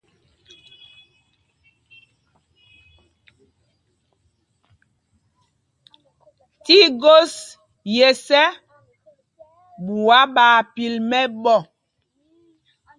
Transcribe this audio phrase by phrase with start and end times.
[6.65, 7.33] Tí gos
[7.95, 8.45] yes ɛ,
[9.85, 11.59] ɓuá ɓaa pil mɛ́ɓɔ́.